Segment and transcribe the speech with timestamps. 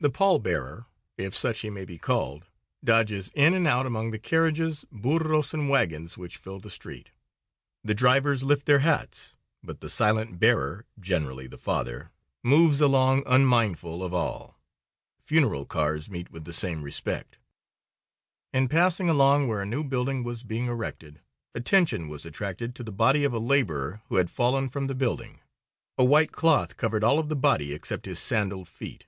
[0.00, 0.84] The pall bearer,
[1.16, 2.44] if such he may be called,
[2.84, 7.08] dodges in and out among the carriages, burros and wagons, which fill the street.
[7.82, 9.34] The drivers lift their hats,
[9.64, 12.10] but the silent bearer generally the father
[12.42, 14.60] moves along unmindful of all.
[15.22, 17.38] Funeral cars meet with the same respect.
[18.52, 21.22] In passing along where a new building was being erected,
[21.54, 25.40] attention was attracted to the body of a laborer who had fallen from the building.
[25.96, 29.06] A white cloth covered all of the body except his sandaled feet.